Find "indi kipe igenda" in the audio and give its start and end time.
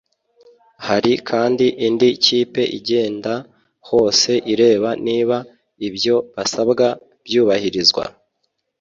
1.85-3.33